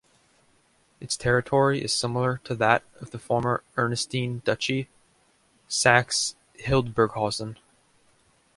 Its 0.99 1.15
territory 1.15 1.83
is 1.83 1.93
similar 1.93 2.37
to 2.43 2.55
that 2.55 2.81
of 3.01 3.11
the 3.11 3.19
former 3.19 3.63
Ernestine 3.77 4.41
duchy, 4.43 4.89
Saxe-Hildburghausen. 5.67 7.57